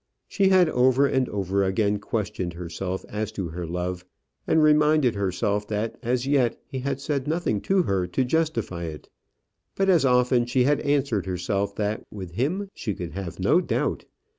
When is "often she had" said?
10.03-10.79